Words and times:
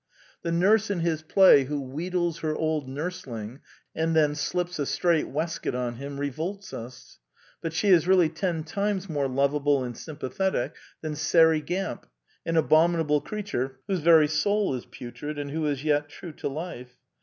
The 0.41 0.51
nurse 0.51 0.89
in 0.89 1.01
his 1.01 1.21
play 1.21 1.65
who 1.65 1.79
wheedles 1.79 2.39
her 2.39 2.55
old 2.55 2.89
nursling 2.89 3.59
and 3.93 4.15
then 4.15 4.33
slips 4.33 4.79
a 4.79 4.87
strait 4.87 5.27
waistcoat 5.27 5.75
on 5.75 5.97
him 5.97 6.19
revolts 6.19 6.73
us; 6.73 7.19
but 7.61 7.71
she 7.71 7.89
is 7.89 8.07
really 8.07 8.27
ten 8.27 8.63
times 8.63 9.07
more 9.07 9.27
lovable 9.27 9.83
and 9.83 9.95
sympathetic 9.95 10.73
than 11.01 11.13
Sairey 11.13 11.61
Gamp, 11.63 12.07
an 12.47 12.57
abominable 12.57 13.21
creature 13.21 13.77
whose 13.85 13.99
very 13.99 14.27
soul 14.27 14.73
is 14.73 14.87
putrid, 14.87 15.37
and 15.37 15.51
who 15.51 15.67
is 15.67 15.83
yet 15.83 16.09
true 16.09 16.31
to 16.31 16.47
life. 16.47 16.97